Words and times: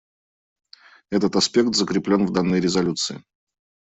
Этот 1.11 1.35
аспект 1.35 1.67
не 1.67 1.73
закреплен 1.75 2.25
в 2.25 2.33
данной 2.33 2.59
резолюции. 2.59 3.23